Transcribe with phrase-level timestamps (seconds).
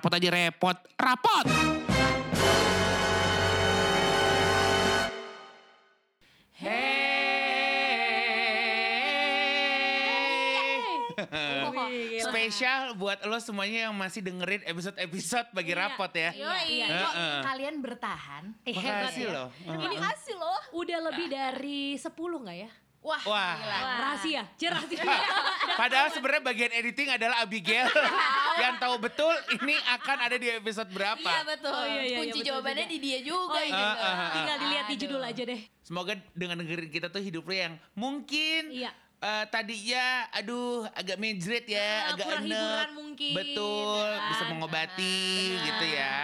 [0.00, 0.76] rapot aja repot.
[0.96, 1.44] Rapot!
[11.70, 12.20] Wih.
[12.22, 15.80] Spesial buat lo semuanya yang masih dengerin episode-episode bagi Iya.
[15.84, 16.30] rapot ya.
[16.32, 16.86] Yoi, Iya.
[16.88, 17.40] kok Heeh.
[17.44, 18.44] kalian bertahan?
[18.64, 19.30] Eh, Makasih ya.
[19.30, 19.48] loh.
[19.54, 20.58] Terima kasih loh.
[20.74, 22.70] Udah lebih dari 10 nggak ya?
[23.00, 23.56] Wah, Wah.
[23.56, 23.78] gila.
[23.98, 25.00] Rahasia, cer rahasia.
[25.80, 27.88] Padahal sebenarnya bagian editing adalah Abigail
[28.62, 31.16] yang tahu betul ini akan ada di episode berapa.
[31.18, 31.72] Iya betul.
[31.72, 32.92] Oh, iya, iya, Kunci iya, betul jawabannya juga.
[32.92, 33.72] di dia juga Oh, iya.
[33.72, 33.96] gitu.
[33.96, 34.30] Ah, ah, ah.
[34.30, 35.02] Tinggal dilihat di Aduh.
[35.02, 35.60] judul aja deh.
[35.80, 38.90] Semoga dengan dengerin kita tuh hidup lo yang mungkin Iya.
[39.18, 42.44] eh, tadinya aduh agak menjret ya, Ah, agak enek.
[42.46, 44.28] hiburan mungkin, Betul, kan?
[44.28, 45.16] bisa mengobati
[45.50, 45.64] Benar.
[45.66, 46.14] gitu ya.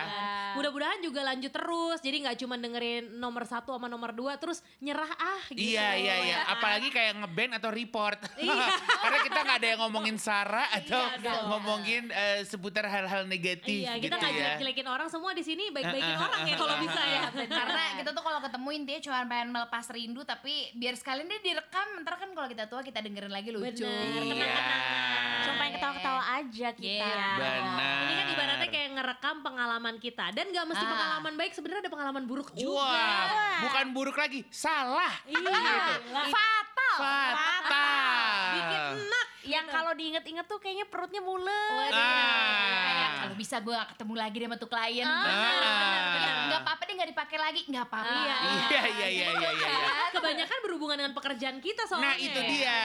[0.54, 1.98] Mudah-mudahan juga lanjut terus.
[1.98, 5.74] Jadi nggak cuma dengerin nomor satu sama nomor dua terus nyerah ah gitu.
[5.74, 8.20] Iya iya iya, apalagi kayak ngeband atau report.
[8.38, 8.68] Iya.
[9.02, 11.42] Karena kita nggak ada yang ngomongin Sarah atau dong.
[11.48, 14.38] ngomongin eh, seputar hal-hal negatif Iya, gitu kita nggak ya.
[14.44, 17.20] jelek-jelekin orang semua di sini baik-baikin Ah, ah, orang ya kalau bisa ya.
[17.32, 21.86] Karena kita tuh kalau ketemu intinya cuma pengen melepas rindu tapi biar sekalian dia direkam
[21.98, 23.82] ntar kan kalau kita tua kita dengerin lagi lucu.
[23.82, 24.44] Bener, Iya.
[24.44, 25.40] tenang-tenang.
[25.40, 27.06] Cuma pengen ketawa-ketawa aja kita.
[27.06, 27.28] Iya.
[27.36, 27.98] Benar.
[28.02, 30.90] Ini kan ibaratnya kayak ngerekam pengalaman kita dan gak mesti Ah.
[30.92, 32.76] pengalaman baik sebenarnya ada pengalaman buruk juga.
[32.76, 35.08] Wah, bukan buruk lagi, salah.
[35.24, 35.40] Iya.
[35.40, 35.48] Gitu.
[36.28, 36.96] Fatal.
[37.00, 38.44] Fatal.
[38.52, 39.26] Bikin enak.
[39.46, 41.72] Yang kalau diinget-inget tuh kayaknya perutnya mules.
[41.72, 41.96] Waduh.
[41.96, 42.84] Ah.
[42.84, 45.06] Kayak kalau bisa gue gak ketemu lagi deh sama tuh klien.
[45.06, 45.72] Ah, benar, Ya,
[46.12, 46.34] benar.
[46.46, 48.16] nggak apa-apa nggak dipakai lagi, nggak apa-apa.
[48.16, 48.36] Iya.
[48.36, 49.50] Iya iya iya iya iya.
[49.52, 50.06] iya.
[50.16, 52.12] Kebanyakan berhubungan dengan pekerjaan kita soalnya.
[52.12, 52.48] Nah itu ya.
[52.48, 52.78] dia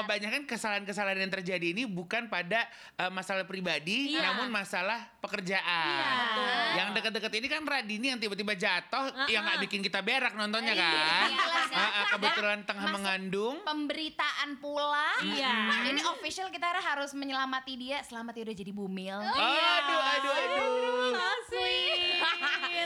[0.00, 2.64] kebanyakan kesalahan-kesalahan yang terjadi ini bukan pada
[2.96, 4.32] eh, masalah pribadi, Iya.
[4.32, 6.00] namun masalah pekerjaan.
[6.00, 6.48] Iya, betul.
[6.78, 9.64] Yang deket-deket ini kan Radini yang tiba-tiba jatuh, Ah, yang nggak ah.
[9.68, 11.28] bikin kita berak nontonnya Iya, kan.
[11.36, 11.76] jelas ya.
[11.78, 13.56] Ah, ah, kebetulan tengah Masuk mengandung.
[13.62, 15.10] Pemberitaan pula.
[15.20, 15.52] Iya.
[15.68, 18.00] Nah, ini official kita harus menyelamati dia.
[18.06, 19.18] Selamat ya udah jadi bumil.
[19.18, 20.87] Aduh, aduh, aduh.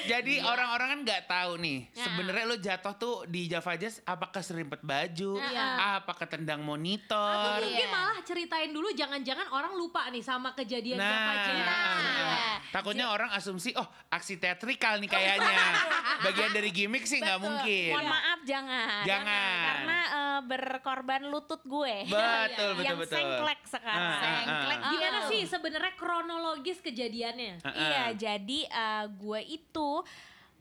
[0.04, 2.04] Jadi orang-orang kan nggak tahu nih, Ya.
[2.04, 5.98] sebenarnya lo jatuh tuh di Java Jazz apakah serimpet baju, Iya.
[5.98, 7.58] apakah tendang Atau monitor.
[7.58, 7.88] mungkin Iya.
[7.88, 11.62] malah ceritain dulu jangan-jangan orang lupa nih sama kejadian Nah, Java Jazz.
[11.62, 12.00] ah, ah.
[12.02, 12.54] Iya.
[12.70, 15.54] takutnya orang asumsi, oh aksi teatrikal nih kayaknya.
[16.24, 17.92] Bagian dari gimmick sih nggak mungkin.
[17.92, 19.02] Mohon maaf jangan.
[19.02, 19.62] Jangan.
[19.62, 21.96] Karena eh, berkorban lutut gue.
[22.06, 22.18] Betul,
[22.78, 23.12] betul, yang betul.
[23.12, 23.98] sengklek sekarang.
[23.98, 24.90] Ah, ah, Sengklek ah.
[24.92, 25.30] Gimana gitu.
[25.30, 27.52] sih sebenarnya kronologis kejadiannya?
[27.60, 27.74] Ah, ah.
[27.76, 29.90] Iya, jadi eh, gue itu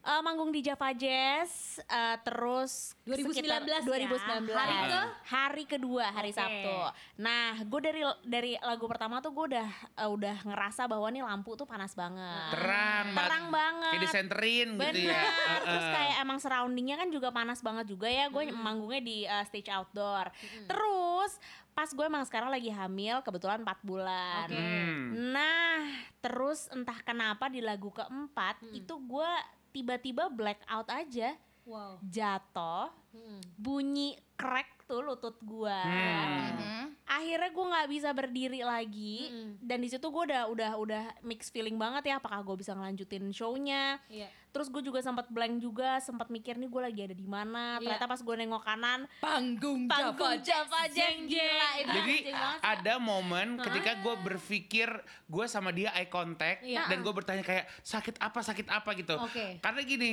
[0.01, 3.79] eh, manggung di Java Jazz eh, terus 2019 sekitar ya?
[4.09, 5.01] 2019 Hari ke?
[5.29, 6.37] hari kedua hari Oke.
[6.37, 6.73] Sabtu.
[7.17, 11.53] Nah, gue dari dari lagu pertama tuh gue udah eh, udah ngerasa bahwa nih lampu
[11.53, 12.49] tuh panas banget.
[12.51, 13.91] Terang, Terang banget.
[13.93, 15.13] Kayak disenterin gitu Bener.
[15.13, 15.21] ya.
[15.21, 18.25] Ah, Terus kayak emang surroundingnya kan juga panas banget juga ya.
[18.27, 20.33] Gue manggungnya di uh, stage outdoor.
[20.65, 21.31] Terus
[21.71, 24.47] pas gue emang sekarang lagi hamil, kebetulan 4 bulan.
[24.47, 24.59] Oke.
[24.59, 25.05] Hmm.
[25.31, 25.79] Nah,
[26.19, 28.73] terus entah kenapa di lagu keempat Hmm.
[28.75, 29.31] itu gue
[29.71, 31.33] tiba-tiba black out aja,
[31.63, 32.01] Wow.
[32.03, 33.39] jatuh, Hmm.
[33.55, 35.79] bunyi crack tuh lutut gue.
[35.81, 36.51] Hmm.
[36.51, 36.85] Mhm.
[37.03, 39.59] Akhirnya gue nggak bisa berdiri lagi Mm-mm.
[39.59, 43.31] dan di situ gue udah udah udah mix feeling banget ya apakah gue bisa ngelanjutin
[43.31, 44.31] shownya Iya.
[44.51, 47.79] Terus gue juga sempat blank juga, sempat mikir nih gue lagi ada di mana.
[47.79, 47.95] Iya.
[47.95, 51.39] Ternyata pas gue nengok kanan, Panggung, panggung Java Jazz Jeng, gila
[51.71, 51.79] jeng.
[51.79, 52.15] itu Jadi
[52.59, 54.87] ada momen ketika gue berpikir
[55.25, 56.83] gue sama dia eye contact Iya.
[56.85, 59.15] dan gue bertanya kayak sakit apa sakit apa gitu.
[59.15, 59.59] Oke.
[59.59, 60.11] Karena gini,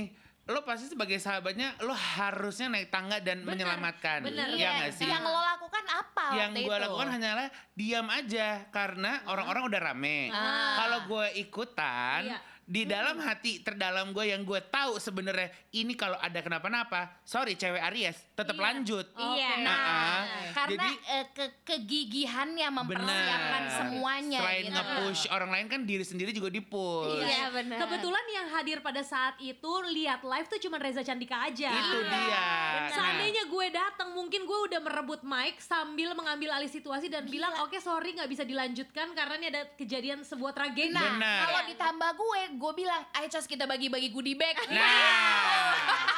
[0.48, 4.25] lo pasti sebagai sahabatnya lo harusnya naik tangga dan menyelamatkan.
[4.25, 4.56] bener.
[4.56, 5.04] Iya nggak sih?
[5.04, 10.32] Yang lo lakukan apa yang gue lakukan hanyalah diam aja karena orang-orang udah rame.
[10.32, 10.81] Ah.
[10.81, 12.38] Kalau gue ikutan Iya.
[12.64, 17.84] di dalam hati terdalam gue yang gue tahu sebenarnya ini kalau ada kenapa-napa, sorry cewek
[17.84, 18.64] Aries tetap Iya.
[18.64, 19.06] lanjut.
[19.12, 19.64] Iya, Oke.
[19.64, 19.76] nah.
[19.76, 20.22] Ah,
[20.69, 23.79] Karena jadi- eh, ke kegigihan yang mempersiapkan Benar.
[23.79, 24.75] semuanya Selain gitu.
[24.75, 27.20] nge-push orang lain kan diri sendiri juga di-push.
[27.20, 27.79] Iya benar.
[27.81, 31.70] Kebetulan yang hadir pada saat itu lihat live tuh cuma Reza Candika aja.
[31.70, 32.44] Itu dia.
[32.79, 37.55] Nah, Seandainya gue datang, mungkin gue udah merebut mic sambil mengambil alih situasi dan bilang,
[37.61, 40.91] oke sorry nggak bisa dilanjutkan karena ini ada kejadian sebuah tragedi.
[40.91, 41.38] Nah, Benar.
[41.47, 44.56] kalau ditambah gue, gue bilang, ayo Cos kita bagi-bagi goodie bag.
[44.69, 46.17] Nah.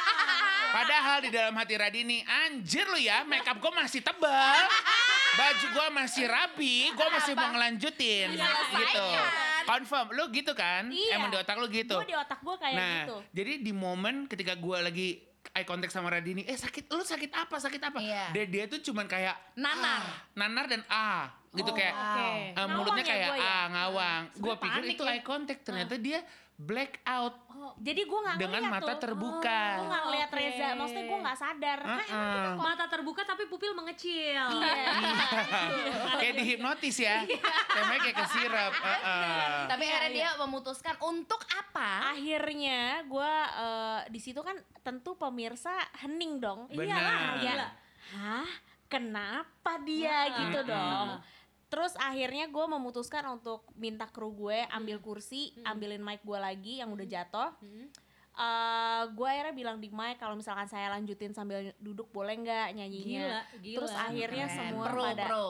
[0.71, 4.63] Padahal di dalam hati Radini, anjir lu ya, makeup gue masih tebal.
[5.31, 9.05] Baju gue masih rapi, gue masih mau ngelanjutin gitu.
[9.67, 10.91] Confirm, lu gitu kan?
[10.91, 11.19] Iya.
[11.19, 11.95] Emang di otak lu gitu.
[11.99, 13.17] Gue di otak gue kayak nah, gitu.
[13.31, 15.09] jadi di momen ketika gue lagi
[15.55, 17.99] eye contact sama Radini, eh sakit, lu sakit apa, sakit apa?
[17.99, 18.25] Iya.
[18.31, 20.03] Dan dia tuh cuman kayak Nanar.
[20.03, 20.03] ah,
[20.35, 21.27] nanar dan ah.
[21.51, 22.31] gitu kayak Oke.
[22.55, 23.43] eh, mulutnya ya kayak gua ya?
[23.51, 24.21] ah ngawang.
[24.39, 25.11] Gue pikir itu ya.
[25.11, 26.19] eye contact, ternyata dia
[26.55, 27.35] black out
[27.77, 29.01] Jadi gue nggak dengan ngeliat mata tuh.
[29.01, 29.61] terbuka.
[29.75, 30.37] Gue nggak ngeliat Oke.
[30.37, 31.79] Reza, maksudnya gue nggak sadar.
[31.81, 32.47] Heeh.
[32.53, 34.45] Mata terbuka tapi pupil mengecil.
[34.51, 34.85] Iya.
[36.21, 37.21] kayak dihipnotis ya.
[37.67, 38.71] Temanya kayak kesirap.
[38.73, 39.57] Heeh.
[39.67, 42.13] Tapi akhirnya dia memutuskan untuk apa?
[42.13, 43.33] Akhirnya gue
[44.09, 46.65] di situ kan tentu pemirsa hening dong.
[46.67, 47.39] Benar.
[47.39, 47.67] Iyalah, ya.
[48.11, 48.49] Hah?
[48.87, 50.37] Kenapa dia Nah.
[50.37, 51.07] gitu dong?
[51.71, 56.91] Terus akhirnya gue memutuskan untuk minta kru gue ambil kursi, ambilin mic gue lagi yang
[56.91, 57.55] udah jatuh.
[57.63, 57.87] Hmm.
[58.35, 63.23] Eh gue akhirnya bilang di mic kalau misalkan saya lanjutin sambil duduk boleh nggak nyanyinya?
[63.23, 63.77] Gila, gila.
[63.79, 64.57] Terus akhirnya Keren.
[64.59, 65.47] semua pro, pada pro.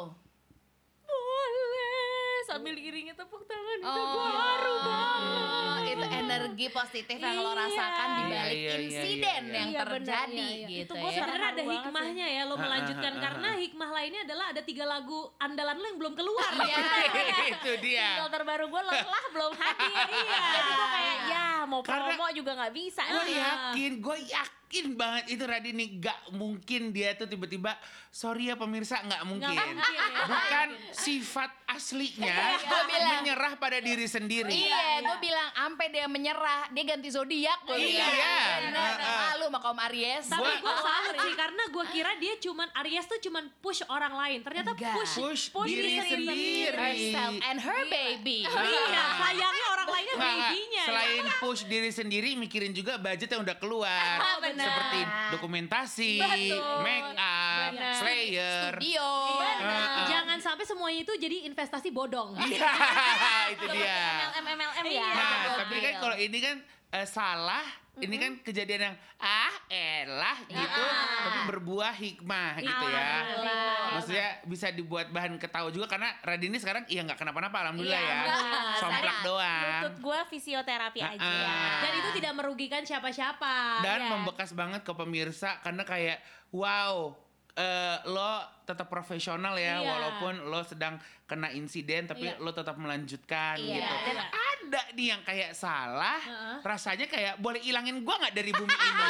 [2.52, 5.92] Sambil diiringi tepuk tangan itu Oh, gue haru banget.
[5.92, 7.60] itu energi positif yang lo Iya.
[7.62, 9.54] rasakan di balik Iya, iya, iya, insiden iya.
[9.54, 10.68] yang Iya, terjadi iya, iya.
[10.68, 11.16] gitu Itu gua ya.
[11.18, 13.56] Sebenarnya ada hikmahnya ya lo melanjutkan karena ah.
[13.58, 16.52] hikmah lainnya adalah ada tiga lagu andalan lo yang belum keluar.
[16.54, 16.78] Iya.
[17.54, 18.08] itu dia.
[18.14, 19.92] Single terbaru gue lelah belum hadir.
[20.10, 20.38] iya.
[20.56, 23.02] Jadi gue kayak ya mau Karena- promo juga nggak bisa.
[23.06, 23.38] Gue nih.
[23.38, 24.60] yakin, gue yakin
[24.96, 27.76] banget itu Radini gak mungkin dia tuh tiba-tiba
[28.08, 29.52] sorry ya pemirsa nggak mungkin.
[29.52, 30.06] mungkin, ya.
[30.24, 33.12] Bukan sifat aslinya Gua bilang.
[33.18, 34.52] menyerah pada diri sendiri.
[34.52, 38.04] Iya, gue bilang ampe dia menyerah, dia ganti zodiak gue Iya.
[38.04, 38.60] bilang.
[38.66, 39.20] Bener, Heeh.
[39.30, 40.26] malu sama kaum Aries.
[40.26, 44.14] Tapi Gua- gue salut sih karena gue kira dia cuman Aries tuh cuman push orang
[44.14, 44.40] lain.
[44.42, 44.92] Ternyata Enggak.
[44.94, 46.68] push Push, push diri sendiri.
[46.70, 48.44] herself and her baby.
[48.44, 50.84] Iya, sayangnya orang lainnya babynya.
[50.84, 54.16] Selain push diri sendiri, mikirin juga budget yang udah keluar.
[54.20, 54.70] Oh, benar.
[54.70, 55.00] Seperti
[55.32, 56.78] dokumentasi, Betul.
[56.86, 57.94] make up, Benar.
[57.98, 58.72] slayer.
[58.72, 59.08] Studio.
[59.42, 60.06] Heeh.
[60.06, 62.38] Jangan sampai semuanya itu jadi investasi bodong.
[62.38, 62.70] Iya,
[63.58, 64.30] itu dia.
[64.38, 64.92] MLM MLM ya.
[64.92, 65.08] Iya.
[65.10, 66.56] Nah, tapi kan kalau ini kan
[66.92, 67.64] eh, salah,
[67.98, 70.84] ini kan kejadian yang ah elah gitu,
[71.22, 73.00] tapi berbuah hikmah gitu ya.
[73.00, 73.76] Alhamdulillah.
[73.92, 78.76] Maksudnya bisa dibuat bahan ketawa juga karena Radini sekarang iya nggak kenapa-napa alhamdulillah Iya, ya.
[78.78, 79.82] Somplak doang.
[79.84, 81.28] Lutut gue fisioterapi Ah, aja.
[81.44, 81.80] ah.
[81.82, 83.80] Dan itu tidak merugikan siapa-siapa.
[83.82, 84.10] Dan Iya.
[84.10, 86.18] membekas banget ke pemirsa karena kayak
[86.50, 87.16] wow
[87.52, 89.86] eh, lo tetap profesional ya Iya.
[89.86, 92.38] walaupun lo sedang kena insiden tapi Iya.
[92.38, 93.76] lo tetap melanjutkan Iya.
[93.78, 93.94] gitu.
[94.02, 94.26] Dan Iya.
[94.32, 96.56] ada nih yang kayak salah, Heeh.
[96.62, 99.04] rasanya kayak boleh ilangin gua nggak dari bumi ini.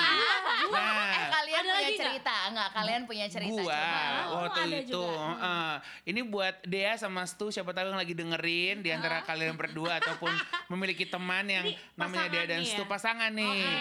[0.62, 2.02] Eh nah, kalian Ada punya lagi nggak?
[2.04, 2.70] cerita enggak?
[2.72, 3.82] Kalian punya cerita gua coba.
[4.24, 5.26] Oh, waktu ada itu juga.
[5.36, 5.74] heeh.
[6.04, 10.32] ini buat Dea sama Stu siapa tahu yang lagi dengerin di antara kalian berdua ataupun
[10.72, 12.68] memiliki teman yang Ini namanya Dea dan ya?
[12.68, 13.76] Stu pasangan nih Oke.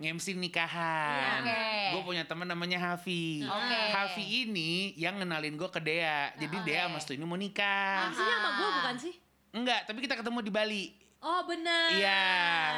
[0.00, 1.62] ngemsi nikahan Iya, oke.
[1.90, 3.78] gue punya teman namanya Hafi Oke.
[3.90, 6.64] Hafi ini yang ngenalin gue ke Dea jadi Oke.
[6.64, 9.14] Dea sama Stu ini mau nikah Maksudnya sama gue bukan sih?
[9.50, 10.82] enggak tapi kita ketemu di Bali
[11.24, 11.88] Oh benar.
[11.88, 12.24] Iya,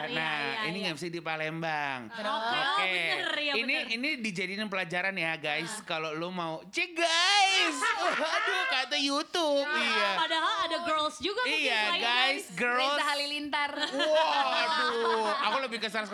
[0.07, 0.87] Iya, nah iya, ini iya.
[0.95, 2.07] ngemsi di Palembang.
[2.15, 2.39] Oke, oh
[2.79, 3.95] Oke, bener ya ini bener.
[3.99, 5.83] ini dijadiin pelajaran ya guys.
[5.83, 7.77] Kalau lu mau cek guys,
[8.39, 10.15] aduh kata YouTube, iya.
[10.15, 12.87] Padahal ada girls juga mungkin Iya selain guys, girls.
[12.87, 13.73] Reza Halilintar.
[13.91, 16.07] Waduh, aku lebih ke 108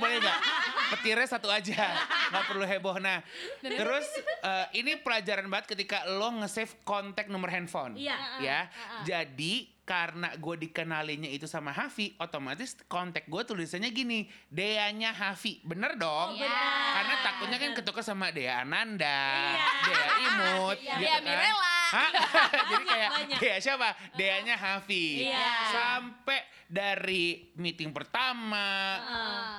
[0.00, 0.38] boleh nggak?
[0.96, 1.92] Petirnya satu aja,
[2.32, 2.96] nggak perlu heboh.
[2.96, 3.20] Nah,
[3.60, 4.08] terus
[4.40, 8.00] eh, ini pelajaran banget ketika lo nge-save kontak nomor handphone.
[8.00, 8.16] Iya.
[8.40, 8.60] Ya,
[9.04, 15.94] jadi karena gue dikenalinya itu sama Hafi, otomatis kontak gue tulisannya gini, Deanya Hafi, bener
[15.94, 16.34] dong?
[16.34, 16.50] Iya.
[16.92, 19.70] Karena takutnya kan ketukar sama Dea Ananda, Iya.
[19.86, 20.90] Dea Imut, Iya.
[20.92, 21.22] gitu Dea kan.
[21.22, 21.75] Mirella.
[21.92, 22.10] Hah?
[22.70, 23.38] Jadi kayak Banyak.
[23.38, 23.88] Dea siapa?
[24.14, 25.28] Deanya Hafi.
[25.30, 25.48] Iya.
[25.70, 28.98] Sampai dari meeting pertama,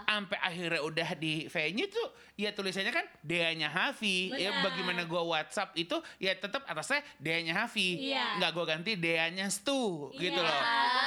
[0.03, 2.03] sampai akhirnya udah di venue tuh,
[2.36, 4.36] ya tulisannya kan Deanya Hafi.
[4.36, 8.12] Ya bagaimana gua WhatsApp itu, ya tetap atasnya Deanya Hafi.
[8.12, 8.43] Iya.
[8.43, 10.51] Nggak gua ganti Deanya Stu, gitu Iya.
[10.51, 10.62] loh.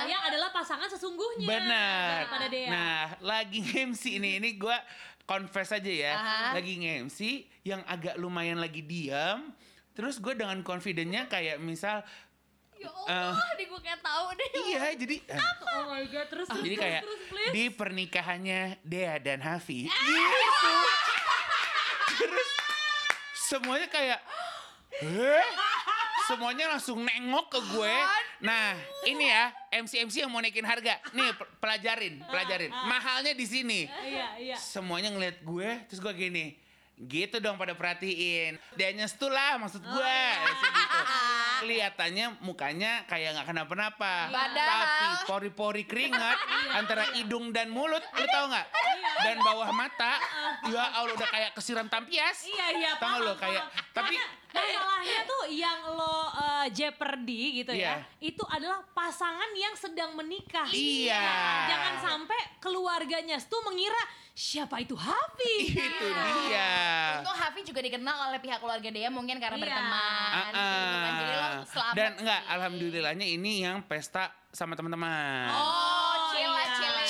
[0.09, 1.47] Yang adalah pasangan sesungguhnya.
[1.47, 2.21] Benar.
[2.73, 4.81] Nah, lagi MC ini ini gua
[5.29, 6.13] confess aja ya.
[6.17, 6.57] Aha.
[6.57, 9.53] Lagi MC yang agak lumayan lagi diam.
[10.01, 12.01] Terus gue dengan confidentnya kayak misal
[12.75, 14.51] Ya Allah, di gue kayak tahu deh.
[14.65, 17.53] iya jadi eh, oh my god, terus terus jadi terus, kayak terus, please.
[17.53, 20.73] di pernikahannya Dea dan Hafi gitu.
[22.17, 22.49] Terus
[23.47, 24.21] semuanya kayak
[24.97, 25.45] Heh?
[26.25, 27.95] Semuanya langsung nengok ke gue.
[28.41, 31.03] Nah, ini ya MC-MC yang mau naikin harga.
[31.11, 32.71] Nih, pe- pelajarin, pelajarin.
[32.71, 33.81] Mahalnya di sini.
[33.89, 34.57] Iya, iya.
[34.57, 36.55] Semuanya ngeliat gue, terus gue gini.
[37.01, 38.61] Gitu dong pada perhatiin.
[38.77, 40.21] Dia nyestu lah maksud gue.
[40.37, 40.99] Terus gitu.
[41.61, 44.29] Kelihatannya mukanya kayak nggak kenapa-napa.
[44.29, 46.37] Padahal- Tapi pori-pori keringat
[46.73, 48.67] antara hidung dan mulut, lu tau nggak?
[49.21, 50.17] Dan bawah mata,
[50.67, 52.41] ya Allah udah kayak kesiram tampias.
[52.43, 53.93] Iya, iya, Tau paham, lo kayak, paham.
[53.93, 54.17] tapi
[54.51, 58.09] masalahnya tuh yang lo uh, jeopardy gitu ya, Iya.
[58.19, 60.65] itu adalah pasangan yang sedang menikah.
[60.67, 61.25] Iya.
[61.67, 62.41] Jangan sampai
[63.01, 63.97] keluarganya Stu mengira
[64.37, 65.73] siapa itu Hafi.
[65.73, 66.69] Itu dia.
[67.25, 69.65] Untung Hafi juga dikenal oleh pihak keluarga dia mungkin karena Iya.
[69.65, 70.29] berteman.
[70.37, 70.61] Ah, gitu
[71.01, 71.13] kan.
[71.17, 71.53] Jadi lo ah.
[71.65, 71.95] selamat.
[71.97, 72.53] Dan enggak, sih.
[72.53, 75.49] alhamdulillahnya ini yang pesta sama teman-teman.
[75.49, 76.00] Oh.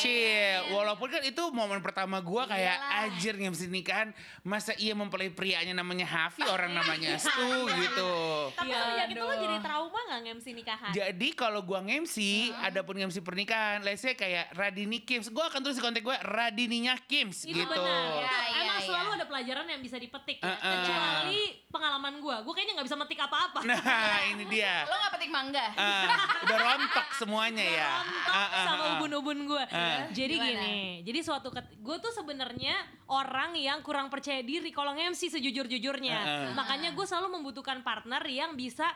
[0.00, 0.08] Chill.
[0.10, 3.02] Chill, walaupun kan itu momen pertama gua kayak Iyalah.
[3.04, 4.08] anjir ngemsi nikahan
[4.40, 7.20] Masa iya mempelai prianya namanya Hafi orang namanya Iya.
[7.20, 8.12] Stu gitu
[8.52, 10.90] Tapi Ya, semenjak itu lo jadi trauma gak nge-MC nikahan?
[10.90, 15.76] Jadi kalau gua ngemsi, adapun ngemsi pernikahan, let's say kayak Radini Kims, gua akan tulis
[15.76, 17.68] di kontak gua Radininya Kims Itu gitu.
[17.68, 18.00] benar.
[18.16, 18.86] Iya, Itu iya, emang iya.
[18.86, 20.48] selalu ada pelajaran yang bisa dipetik ya.
[20.48, 20.72] Uh-uh.
[20.72, 22.36] Kecuali pengalaman gue.
[22.40, 23.58] Gue kayaknya nggak bisa metik apa-apa.
[23.62, 23.78] Nah,
[24.26, 24.82] ini dia.
[24.84, 25.66] Lo gak petik mangga?
[25.72, 26.06] Ah,
[26.42, 27.90] udah rontok semuanya ya.
[28.00, 29.62] Rontok Ah, ah, sama ubun-ubun gue.
[30.10, 30.50] Jadi Gimana?
[30.50, 32.74] gini, jadi suatu gue tuh sebenarnya
[33.06, 36.16] orang yang kurang percaya diri kalau nge-MC sejujur-jujurnya.
[36.16, 36.50] Ah, ah.
[36.54, 38.86] Makanya gue selalu membutuhkan partner yang bisa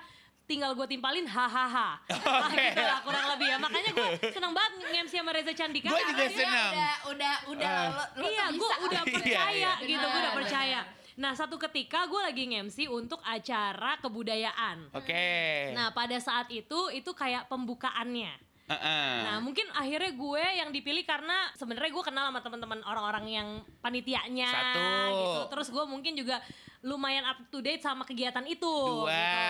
[0.44, 1.96] tinggal gue timpalin hahaha.
[2.44, 2.60] Oke.
[2.60, 3.56] gitu lah kurang lebih ya.
[3.56, 5.88] Makanya gue seneng banget nge-MC sama Reza Candika.
[5.88, 6.70] Karena juga dia- seneng.
[6.70, 7.88] Udah, udah, udah, Ah.
[7.88, 9.72] lo, lo iya, gue udah Iya, percaya iya.
[9.80, 10.80] gitu, gue udah percaya.
[11.14, 14.90] Nah, satu ketika gue lagi nge-MC untuk acara kebudayaan.
[14.92, 15.70] Oke.
[15.70, 18.34] Nah, pada saat itu itu kayak pembukaannya.
[18.64, 19.16] Ah, ah.
[19.22, 24.48] Nah, mungkin akhirnya gue yang dipilih karena sebenarnya gue kenal sama teman-teman orang-orang yang panitianya
[24.48, 24.88] Satu.
[25.12, 25.40] gitu.
[25.52, 26.40] Terus gue mungkin juga
[26.80, 29.08] lumayan up to date sama kegiatan itu Dua.
[29.08, 29.40] gitu.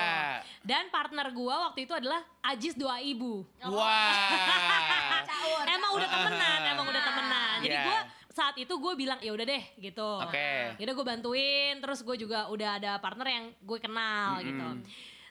[0.63, 3.47] Dan partner gue waktu itu adalah Ajis Doa Ibu.
[3.65, 4.35] Wah.
[5.31, 5.63] Caur.
[5.65, 7.57] Emang udah temenan, emang udah temenan.
[7.63, 7.87] Jadi Iya.
[7.87, 7.99] gue
[8.35, 10.11] saat itu gue bilang ya udah deh gitu.
[10.21, 10.75] Oke.
[10.77, 14.49] Yaudah gue bantuin, terus gue juga udah ada partner yang gue kenal Mm-mm.
[14.51, 14.67] gitu.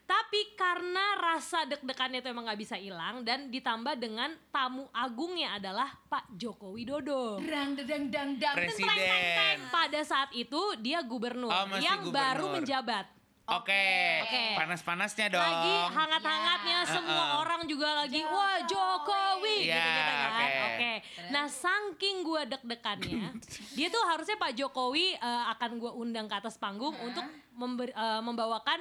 [0.04, 5.96] Tapi karena rasa deg-degannya itu emang gak bisa hilang dan ditambah dengan tamu agungnya adalah
[6.06, 7.40] Pak Joko Widodo.
[7.40, 8.56] Dang, dang, dang, dang.
[8.58, 9.64] Presiden.
[9.70, 12.54] Pada saat itu dia gubernur Oh, yang baru gubernur.
[12.60, 13.06] menjabat.
[13.46, 13.86] Oke.
[14.24, 14.44] Oke.
[14.56, 15.40] Panas-panasnya dong.
[15.42, 16.88] Lagi hangat-hangatnya Ya.
[16.90, 17.42] semua Uh-uh.
[17.42, 20.28] orang juga lagi wah Jokowi Iya, gitu-gitu kan.
[20.30, 20.48] oke.
[20.66, 20.92] Oke.
[21.30, 23.24] Nah, saking gue deg-degannya,
[23.76, 28.22] dia tuh harusnya Pak Jokowi eh, akan gue undang ke atas panggung untuk member- eh,
[28.22, 28.80] membawakan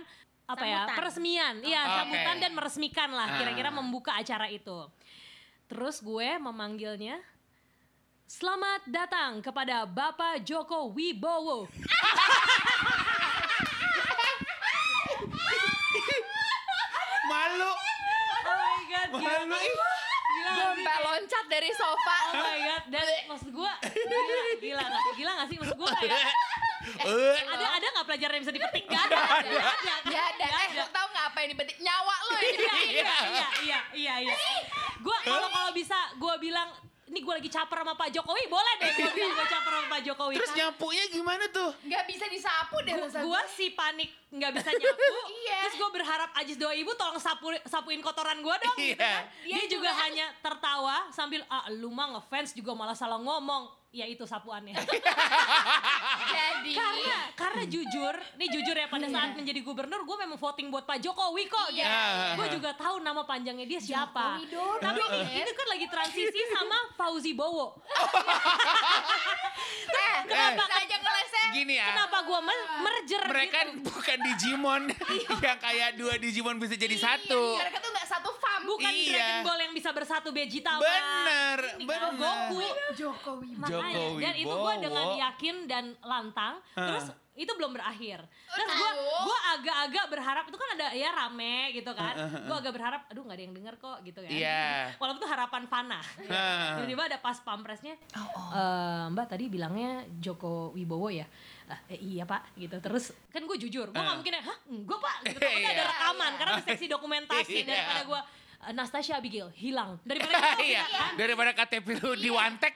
[0.52, 0.96] apa ya Sambutan.
[0.98, 1.94] peresmian, iya Oke.
[1.96, 3.36] sambutan dan meresmikan lah Ah.
[3.38, 4.78] kira-kira membuka acara itu.
[5.66, 7.16] Terus gue memanggilnya
[8.24, 11.68] Selamat datang kepada Bapak Joko Wibowo.
[17.24, 17.70] Malu.
[17.70, 19.08] Oh my god.
[19.14, 19.58] Malu.
[20.72, 22.16] Gila loncat dari sofa.
[22.30, 25.02] Oh my god, dan maksud gue gila, gila gak?
[25.14, 25.56] Gila gak sih?
[25.56, 26.10] Maksud gue kayak
[26.82, 27.36] Eh.
[27.44, 28.84] ada ada gak pelajaran yang bisa dipetik?
[28.86, 29.50] Gak ada, gak ada,
[30.08, 31.76] Ya ada, eh lo tau gak apa yang dipetik?
[31.78, 32.42] Nyawa lo ya.
[32.42, 34.34] Iya, iya, iya, iya, iya, iya.
[34.98, 36.68] Gue kalau kalau bisa gue bilang
[37.04, 40.00] ini gue lagi caper sama Pak Jokowi, boleh deh gue bilang gue caper sama Pak
[40.02, 40.34] Jokowi.
[40.34, 41.70] Terus nyapunya gimana tuh?
[41.84, 45.12] Gak bisa disapu deh gue si panik nggak bisa nyapu,
[45.44, 45.58] Iya.
[45.60, 48.76] terus gue berharap Ajis doa ibu tolong sapu, sapuin kotoran gue dong.
[48.76, 48.96] gitu Iya.
[48.96, 49.22] kan.
[49.44, 53.68] Dia, juga hanya tertawa sambil ah lu mah ngefans juga malah salah ngomong.
[53.92, 54.72] Ya itu sapuannya.
[56.32, 56.72] Jadi.
[56.72, 60.96] karena karena jujur, nih jujur ya pada saat menjadi gubernur gue memang voting buat Pak
[61.04, 61.68] Jokowi kok.
[61.76, 61.84] Iya.
[61.84, 62.32] Ah.
[62.40, 64.40] Gue juga tahu nama panjangnya dia siapa.
[64.80, 67.76] Tapi itu kan lagi transisi sama Fauzi Bowo.
[69.92, 70.64] Eh, Kenapa?
[70.64, 71.42] bisa aja.
[71.52, 71.88] Gini ya.
[71.92, 72.40] Kenapa gue
[72.80, 73.92] merger Mereka gitu?
[73.92, 74.82] bukan Digimon
[75.46, 77.60] yang kayak dua Digimon bisa jadi satu.
[77.60, 78.28] Mereka tuh gak satu.
[78.64, 79.12] Bukan Iya.
[79.12, 82.12] Dragon Ball yang bisa bersatu Vegeta sama Bener, ini bener.
[82.14, 82.60] Goku.
[82.94, 83.50] Jokowi.
[83.56, 86.86] Makanya, Jokowi dan itu gue dengan yakin dan lantang Hah.
[86.88, 88.76] terus itu belum berakhir terus tahu.
[88.76, 88.90] gue
[89.24, 93.32] gue agak-agak berharap itu kan ada ya rame gitu kan gue agak berharap aduh nggak
[93.32, 94.92] ada yang denger kok gitu kan Iya.
[94.94, 96.00] walaupun itu harapan fana
[96.76, 101.24] tiba-tiba ada pas pampresnya Oh, "Eh, mbak tadi bilangnya Joko Wibowo ya
[101.64, 104.18] Ah, eh, iya pak gitu terus kan gue jujur gue nggak Ah.
[104.20, 105.88] mungkin ya hah enggak pak gitu takutnya ada Iya.
[105.88, 107.64] rekaman karena ada seksi dokumentasi Iya.
[107.64, 108.20] daripada gue
[108.64, 111.10] Nastasia Abigail hilang daripada Iya, kan?
[111.14, 112.74] daripada KTP lu diwantek.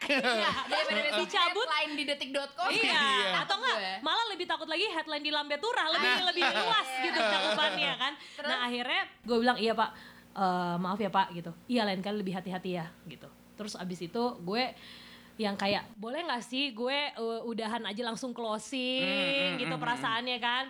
[0.67, 1.63] Daripada besok Dicabut.
[1.63, 2.69] headline di detik.com.
[2.69, 3.31] Iya, Iya.
[3.41, 3.95] atau enggak Gue.
[4.03, 6.25] malah lebih takut lagi headline di Lambe Turah lebih Nah.
[6.27, 8.13] lebih luas gitu cakupannya kan.
[8.35, 8.49] Terus?
[8.49, 9.91] Nah akhirnya gue bilang iya pak,
[10.33, 11.49] Eh, maaf ya pak gitu.
[11.65, 13.25] Iya lain kali lebih hati-hati ya gitu.
[13.55, 14.65] Terus abis itu gue
[15.37, 19.81] yang kayak boleh nggak sih gue eh, udahan aja langsung closing Hmm, gitu hmm, hmm,
[19.81, 20.65] perasaannya kan.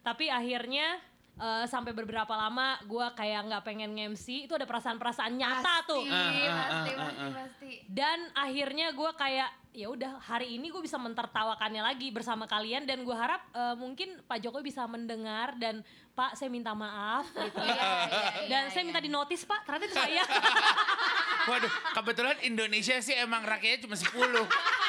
[0.00, 0.98] Tapi akhirnya
[1.38, 6.04] eh, sampai beberapa lama gue kayak nggak pengen nge-MC itu ada perasaan-perasaan nyata tuh.
[6.04, 7.32] Pasti, Ah, ah, pasti, ah, pasti, ah.
[7.36, 7.72] pasti.
[7.88, 13.08] Dan akhirnya gue kayak ya udah hari ini gue bisa mentertawakannya lagi bersama kalian dan
[13.08, 15.80] gue harap eh, mungkin Pak Jokowi bisa mendengar dan
[16.12, 18.88] Pak saya minta maaf gitu Iya, iya, dan iya, saya iya.
[18.92, 20.24] minta di notis Pak ternyata itu saya
[21.50, 24.12] Waduh, kebetulan Indonesia sih emang rakyatnya cuma 10.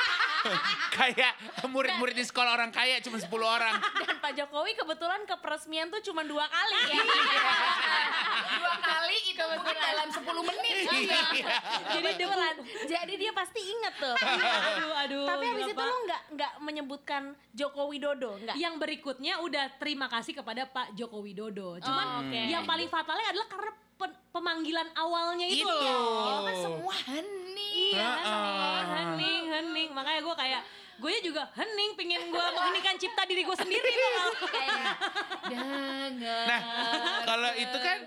[0.97, 1.33] Kayak
[1.65, 3.75] murid-murid di sekolah orang kaya cuma 10 orang.
[3.79, 7.03] Dan Pak Jokowi kebetulan ke peresmian tuh cuma dua kali ya.
[8.53, 10.75] Dua kali itu mungkin dalam 10 menit.
[10.83, 11.21] Iya.
[11.89, 12.55] Jadi beneran.
[12.85, 14.15] Jadi dia pasti inget tuh.
[14.69, 15.25] aduh, aduh.
[15.27, 17.23] Tapi habis itu lu nggak nggak menyebutkan
[17.53, 18.55] Joko Widodo nggak?
[18.57, 21.77] yang berikutnya udah terima kasih kepada Pak Joko Widodo.
[21.79, 22.41] Cuman Oh, oke.
[22.51, 23.71] yang paling fatalnya adalah karena
[24.29, 25.69] pemanggilan awalnya itu, Itu.
[25.69, 26.43] loh.
[26.43, 27.93] Kan semua hening.
[27.93, 28.79] Iya, Heeh.
[28.89, 29.89] hening, hening.
[29.91, 30.61] Makanya gue kayak,
[30.95, 34.33] gue juga hening pingin gue mengheningkan cipta diri gue sendiri tuh.
[34.47, 34.93] Kayak
[35.45, 36.11] dengan
[36.43, 36.59] Nah,
[37.23, 37.97] kalau itu kan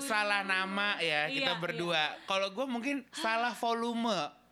[0.00, 2.02] salah nama ya kita Iya, berdua.
[2.24, 4.44] Kalau gue mungkin salah volume.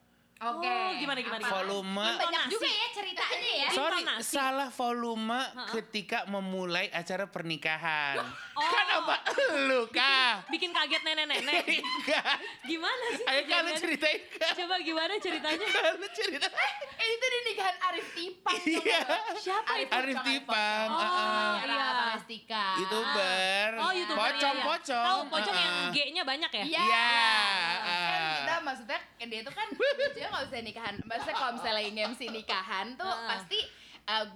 [0.43, 0.67] Oke.
[0.67, 1.55] Oh, gimana, gimana, Apa?
[1.55, 2.03] Volume.
[2.19, 2.51] Banyak Intonasi.
[2.51, 3.69] juga ya ceritanya ya.
[3.71, 4.27] Sorry, Intonasi.
[4.27, 5.39] salah volume
[5.71, 8.19] ketika memulai acara pernikahan.
[8.19, 8.59] Oh.
[8.59, 9.35] Kan apa
[9.67, 10.47] lu kah?
[10.47, 11.67] Bikin kaget nenek-nenek.
[11.67, 12.25] Enggak.
[12.71, 13.25] Gimana sih?
[13.27, 13.83] Ayo kalian kejadiannya?
[13.83, 14.21] ceritain.
[14.63, 15.67] Coba gimana ceritanya?
[15.99, 16.47] Lu cerita.
[17.03, 18.61] Eh itu di nikahan Arif Tipang.
[18.63, 19.01] Iya.
[19.43, 19.91] Siapa itu?
[19.91, 20.87] Arif Tipang.
[20.87, 21.55] Oh, heeh.
[21.67, 21.73] iya.
[21.73, 21.87] Iya.
[21.93, 22.67] Palestika.
[22.79, 23.69] Youtuber.
[23.83, 24.19] Oh, YouTuber.
[24.23, 24.69] Pocong, iya, iya.
[24.71, 25.07] pocong.
[25.07, 25.91] Tahu pocong yang Heeh.
[25.91, 26.65] G-nya banyak ya?
[26.65, 26.83] Iya.
[26.87, 27.07] Iya.
[27.83, 29.69] Kan kita maksudnya dia tuh kan
[29.99, 30.95] lucunya kalau bisa nikahan.
[31.03, 33.29] Maksudnya kalau misalnya lagi nge-MC nikahan tuh Heeh.
[33.29, 33.59] pasti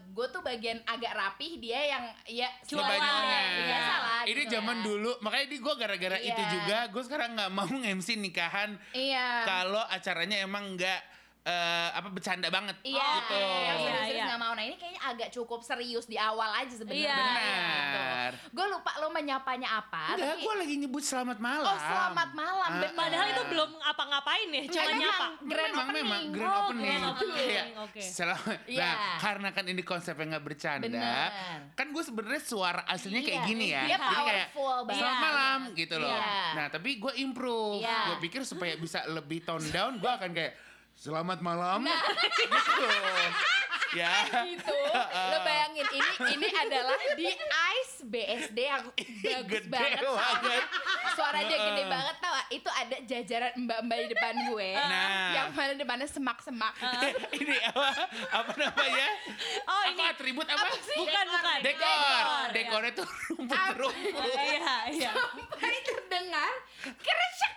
[0.09, 2.49] gue tuh bagian agak rapih dia yang ya.
[2.63, 3.51] Kebanyakan.
[3.61, 4.85] biasa lah Ini gitu zaman ya.
[4.85, 6.29] dulu, makanya di gue gara-gara Iya.
[6.29, 11.01] itu juga, gue sekarang nggak mau MC nikahan iya kalau acaranya emang nggak
[11.47, 13.39] eh, apa bercanda banget Iya, gitu.
[13.39, 14.25] yang Iya, serius iya.
[14.27, 14.53] nggak mau.
[14.53, 17.07] Nah ini kayaknya agak cukup serius di awal aja sebenarnya.
[17.07, 17.17] Iya.
[17.17, 18.33] Benar.
[18.51, 20.05] Gue lupa lo menyapanya apa.
[20.13, 21.63] Enggak, tapi gue lagi nyebut selamat malam.
[21.65, 22.67] oh selamat malam.
[22.67, 22.99] Ah, benar.
[22.99, 25.27] Padahal itu belum apa-ngapain ya, cuma Memang nyapa.
[25.41, 26.03] grand memang, opening.
[26.03, 26.83] memang grand Oh, opening.
[26.83, 28.01] grand opening, Kayak oke.
[28.03, 28.59] selamat.
[28.67, 28.83] Iya.
[28.83, 31.31] Nah, karena kan ini konsepnya nggak bercanda, Bener.
[31.73, 33.47] kan gue sebenarnya suara aslinya kayak Iya.
[33.47, 33.83] gini ya.
[33.85, 34.95] Dia Jadi kayak banget.
[34.97, 36.11] selamat malam gitu loh.
[36.11, 36.43] Iya.
[36.53, 37.81] Nah, tapi gue improve.
[37.81, 37.99] Iya.
[38.05, 40.53] Gue pikir supaya bisa lebih tone down, gue akan kayak
[40.97, 41.85] selamat malam.
[41.85, 42.03] Nah.
[42.41, 42.89] gitu.
[44.01, 44.15] ya.
[44.49, 44.75] gitu.
[45.13, 46.11] Lo bayangin ini
[46.41, 47.29] ini adalah di
[47.77, 48.85] Ice BSD yang
[49.25, 50.01] bagus Gede banget.
[50.03, 50.65] banget.
[51.17, 51.89] Suaranya gede Heeh.
[51.89, 52.35] banget tau?
[52.49, 54.71] Itu ada jajaran mbak-mbak di depan gue.
[54.77, 55.31] Nah.
[55.33, 56.75] Yang mana depannya semak-semak.
[57.41, 57.89] ini apa
[58.33, 59.09] apa namanya?
[59.67, 60.03] Oh, apa ini.
[60.07, 60.67] atribut apa?
[60.71, 61.59] Bukan, bukan.
[61.65, 61.91] Dekor.
[61.91, 64.23] Dekor, Dekornya tuh rumput-rumput.
[64.37, 65.11] Iya, iya.
[65.11, 66.53] Sampai terdengar
[66.85, 67.53] keresek.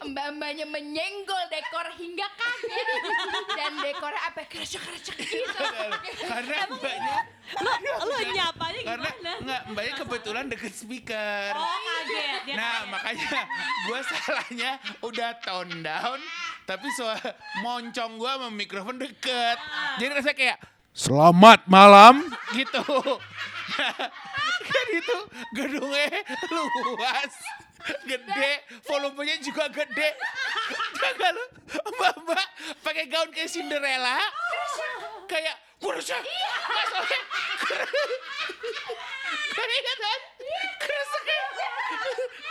[0.00, 2.86] Mbak-mbaknya menyenggol dekor hingga kaget.
[3.52, 4.40] Dan dekornya apa?
[4.46, 5.62] Keresek-keresek gitu.
[6.24, 7.72] Karena mbaknya Lo,
[8.04, 9.32] lo nyapanya karena gimana?
[9.40, 11.48] enggak mbaknya kebetulan deket speaker.
[11.56, 12.40] Oh, kaget.
[12.44, 12.90] Dia Nah kaget.
[12.92, 13.40] makanya
[13.86, 14.70] gue salahnya
[15.00, 16.20] udah tone down
[16.68, 17.32] tapi suara
[17.64, 19.58] moncong gue sama mikrofon deket.
[19.96, 20.58] Jadi rasanya kayak
[20.92, 22.84] selamat malam gitu.
[24.68, 25.18] kan itu
[25.54, 26.08] gedungnya
[26.50, 27.32] luas
[28.04, 28.52] gede
[28.84, 30.10] volumenya juga gede
[30.98, 31.46] Jangan lu
[31.94, 32.46] mbak-mbak
[32.82, 34.18] pakai gaun kayak Cinderella
[35.30, 36.18] kayak kurusnya
[36.66, 37.20] masalahnya
[38.48, 40.20] kayak kan
[40.78, 41.40] kereseknya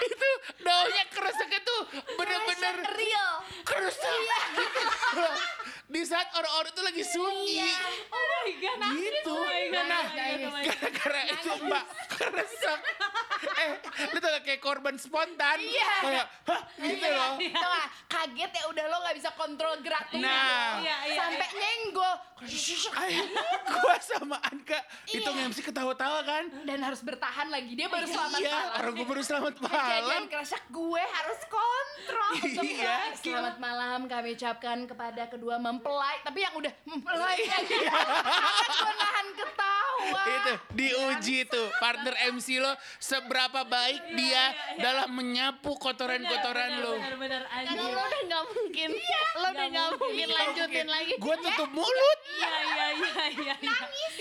[0.06, 0.30] itu
[0.62, 1.82] daunnya kereseknya tuh
[2.16, 3.34] bener-bener Real.
[3.64, 4.20] keresek
[4.58, 4.82] gitu.
[5.94, 7.64] di saat orang-orang tuh lagi sunyi
[8.12, 8.92] Oh my god.
[9.00, 9.86] gitu Oh my god.
[9.88, 12.80] nah oh oh gara-gara itu mbak keresek
[13.58, 13.70] eh
[14.08, 15.94] lu gak kayak korban spontan Iya.
[16.00, 17.88] kayak hah gitu loh Tau gak?
[18.08, 20.78] Kaget ya udah lo gak bisa kontrol gerak tubuh Nah.
[20.78, 20.84] lo.
[20.84, 22.14] Iya, iya, Sampai nyenggol.
[22.94, 23.18] Ay,
[23.68, 25.50] gua sama Anka itu Iya.
[25.50, 27.74] MC ketawa-tawa kan Dan harus bertahan lagi.
[27.74, 28.78] Dia baru selamat iya malam.
[28.78, 32.32] orang gue baru selamat Kejadian malam keresek gue harus kontrol.
[32.70, 32.98] Iya.
[33.18, 36.22] Selamat malam kami ucapkan kepada kedua mempelai.
[36.22, 37.38] Tapi yang udah mempelai.
[37.42, 37.90] Iya.
[37.90, 40.24] Kan gue nahan ketawa.
[40.30, 44.80] itu diuji tuh partner MC lo seberapa baik dia iya, iya.
[44.80, 48.90] dalam menyapu kotoran-kotoran lo Bener-bener Karena lo udah gak mungkin.
[49.34, 51.14] Lo udah gak mungkin lanjutin lagi.
[51.16, 53.56] gue tutup mulut Iya, iya, iya, iya.
[53.58, 54.14] Nangis.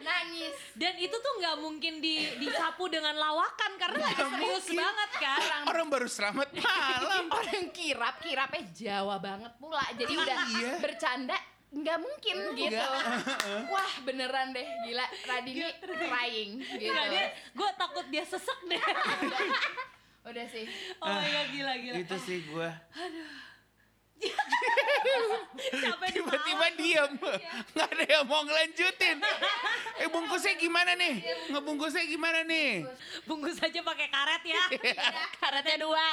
[0.00, 0.54] Nangis.
[0.72, 4.78] Dan itu tuh nggak mungkin di, disapu dengan lawakan karena lagi serius mungkin.
[4.78, 5.40] banget kan.
[5.66, 9.84] orang baru selamat malam Orang kirap, kirapnya Jawa banget pula.
[9.94, 10.72] Jadi udah Iya.
[10.80, 11.36] bercanda
[11.68, 12.88] nggak mungkin gitu.
[13.72, 15.06] Wah beneran deh gila.
[15.28, 16.88] Radini crying gitu.
[16.88, 18.80] Enggak dia, gue takut dia sesek deh.
[20.28, 20.64] Udah sih.
[21.00, 21.96] Oh my god, gila, gila.
[22.04, 22.70] itu sih gue
[25.78, 27.12] Capek tiba-tiba diem.
[27.70, 29.22] Nggak ada yang mau ngelanjutin.
[30.02, 31.22] Eh bungkusnya gimana nih?
[31.54, 32.82] Ngebungkusnya gimana nih?
[33.30, 34.62] Bungkus aja pakai karet ya.
[35.38, 36.06] Karetnya dua.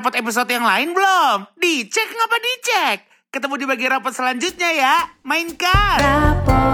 [0.00, 1.60] Rapot episode yang lain belum?
[1.60, 2.98] Dicek ngapa dicek?
[3.28, 4.96] Ketemu di bagian rapot selanjutnya ya.
[5.28, 6.00] Mainkan.
[6.00, 6.69] Rapot